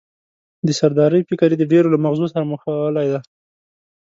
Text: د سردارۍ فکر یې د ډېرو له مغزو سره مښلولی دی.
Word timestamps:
د 0.65 0.69
سردارۍ 0.79 1.21
فکر 1.29 1.49
یې 1.51 1.57
د 1.59 1.63
ډېرو 1.71 1.87
له 1.93 1.97
مغزو 2.05 2.25
سره 2.33 2.47
مښلولی 2.51 3.07
دی. 3.13 3.19